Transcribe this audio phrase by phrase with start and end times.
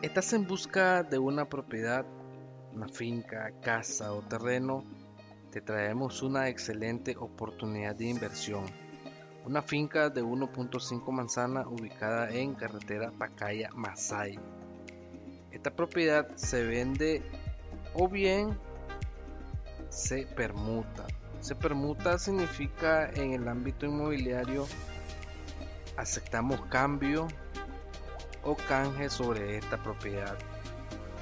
[0.00, 2.06] ¿Estás en busca de una propiedad,
[2.72, 4.84] una finca, casa o terreno?
[5.50, 8.64] Te traemos una excelente oportunidad de inversión.
[9.44, 14.38] Una finca de 1.5 manzana ubicada en carretera Pacaya Masai.
[15.50, 17.22] Esta propiedad se vende
[17.92, 18.56] o bien
[19.88, 21.06] se permuta.
[21.40, 24.64] Se permuta significa en el ámbito inmobiliario
[25.96, 27.26] aceptamos cambio
[28.42, 30.36] o canje sobre esta propiedad.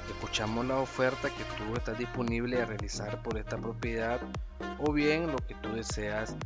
[0.08, 4.20] Escuchamos la oferta que tú estás disponible a realizar por esta propiedad
[4.78, 6.36] o bien lo que tú deseas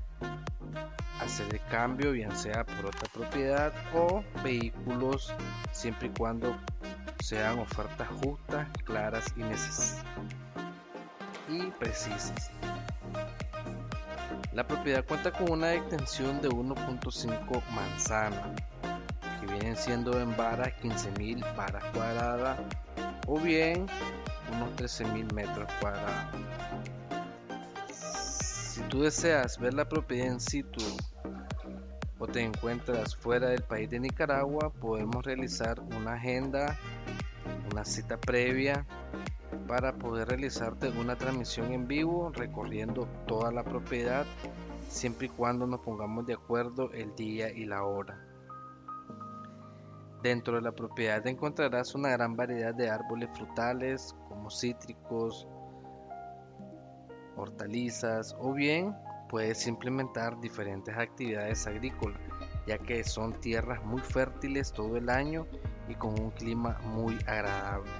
[1.20, 5.34] hacer de cambio, bien sea por otra propiedad o vehículos,
[5.72, 6.56] siempre y cuando
[7.22, 10.04] sean ofertas justas, claras y necesarias
[11.50, 12.50] y precisas.
[14.52, 18.50] La propiedad cuenta con una extensión de 1.5 manzanas,
[19.50, 22.58] vienen siendo en varas 15.000 varas cuadradas
[23.26, 23.86] o bien
[24.52, 26.40] unos 13.000 metros cuadrados.
[27.92, 30.82] Si tú deseas ver la propiedad en situ
[32.18, 36.76] o te encuentras fuera del país de Nicaragua, podemos realizar una agenda,
[37.72, 38.86] una cita previa
[39.66, 44.26] para poder realizarte una transmisión en vivo recorriendo toda la propiedad
[44.88, 48.29] siempre y cuando nos pongamos de acuerdo el día y la hora.
[50.22, 55.48] Dentro de la propiedad encontrarás una gran variedad de árboles frutales como cítricos,
[57.36, 58.94] hortalizas o bien
[59.28, 62.20] puedes implementar diferentes actividades agrícolas
[62.66, 65.46] ya que son tierras muy fértiles todo el año
[65.88, 67.90] y con un clima muy agradable.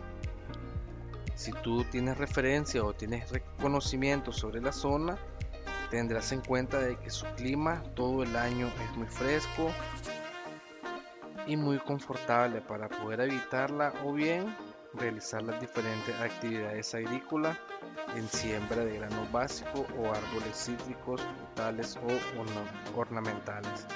[1.34, 5.18] Si tú tienes referencia o tienes conocimiento sobre la zona,
[5.90, 9.70] tendrás en cuenta de que su clima todo el año es muy fresco
[11.46, 14.54] y muy confortable para poder habitarla o bien
[14.94, 17.56] realizar las diferentes actividades agrícolas
[18.16, 23.86] en siembra de granos básicos o árboles cítricos, frutales o ornamentales.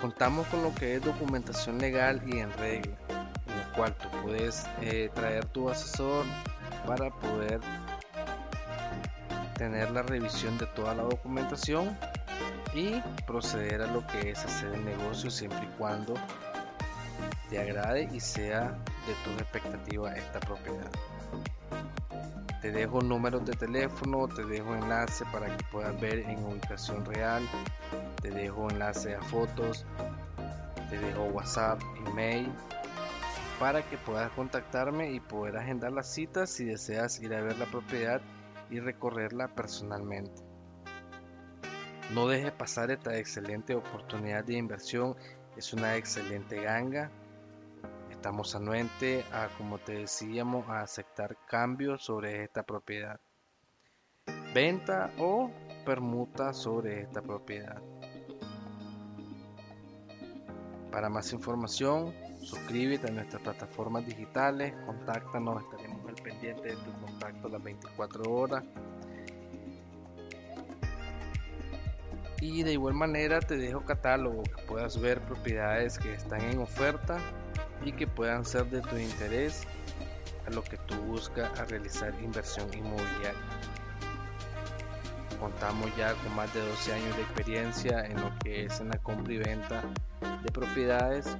[0.00, 2.96] Contamos con lo que es documentación legal y en regla
[3.74, 6.24] cual tú puedes eh, traer tu asesor
[6.86, 7.60] para poder
[9.56, 11.96] tener la revisión de toda la documentación
[12.74, 16.14] y proceder a lo que es hacer el negocio siempre y cuando
[17.48, 18.76] te agrade y sea
[19.06, 20.90] de tu expectativa esta propiedad.
[22.60, 27.46] Te dejo números de teléfono, te dejo enlace para que puedas ver en ubicación real,
[28.22, 29.84] te dejo enlace a fotos,
[30.88, 32.50] te dejo WhatsApp, email
[33.58, 37.66] para que puedas contactarme y poder agendar las citas si deseas ir a ver la
[37.66, 38.20] propiedad
[38.70, 40.53] y recorrerla personalmente.
[42.12, 45.16] No deje pasar esta excelente oportunidad de inversión,
[45.56, 47.10] es una excelente ganga.
[48.10, 53.18] Estamos anuente a, como te decíamos, a aceptar cambios sobre esta propiedad.
[54.54, 55.50] Venta o
[55.84, 57.82] permuta sobre esta propiedad.
[60.90, 67.48] Para más información, suscríbete a nuestras plataformas digitales, contáctanos, estaremos al pendiente de tu contacto
[67.48, 68.62] las 24 horas.
[72.44, 77.16] Y de igual manera te dejo catálogo que puedas ver propiedades que están en oferta
[77.82, 79.62] y que puedan ser de tu interés
[80.46, 83.32] a lo que tú buscas a realizar inversión inmobiliaria.
[85.40, 88.98] Contamos ya con más de 12 años de experiencia en lo que es en la
[88.98, 89.82] compra y venta
[90.42, 91.38] de propiedades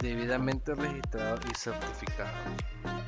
[0.00, 3.05] debidamente registrados y certificados.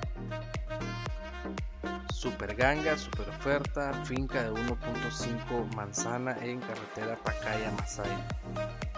[2.19, 8.11] Super ganga, super oferta, finca de 1.5 manzana en carretera Pacaya Masai.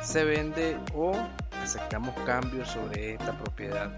[0.00, 1.12] Se vende o
[1.62, 3.90] aceptamos cambios sobre esta propiedad.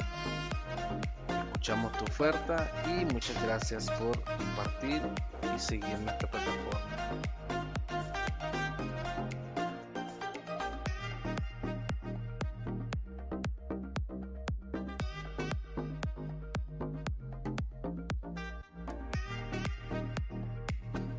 [1.46, 5.00] Escuchamos tu oferta y muchas gracias por compartir
[5.54, 7.71] y seguir nuestra plataforma.